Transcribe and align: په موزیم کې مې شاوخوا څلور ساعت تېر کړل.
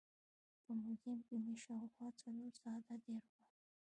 په 0.63 0.71
موزیم 0.83 1.19
کې 1.27 1.35
مې 1.43 1.55
شاوخوا 1.63 2.07
څلور 2.21 2.51
ساعت 2.61 2.83
تېر 2.87 2.99
کړل. 3.05 3.19